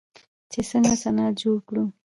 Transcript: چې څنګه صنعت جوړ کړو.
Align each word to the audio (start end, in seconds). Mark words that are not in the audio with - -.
چې 0.51 0.59
څنګه 0.69 0.93
صنعت 1.01 1.33
جوړ 1.41 1.57
کړو. 1.67 1.85